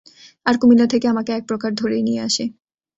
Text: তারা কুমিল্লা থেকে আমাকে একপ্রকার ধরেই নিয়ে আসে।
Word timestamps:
তারা 0.45 0.57
কুমিল্লা 0.57 0.87
থেকে 0.87 1.05
আমাকে 1.07 1.31
একপ্রকার 1.33 1.71
ধরেই 1.75 2.03
নিয়ে 2.03 2.21
আসে। 2.21 2.43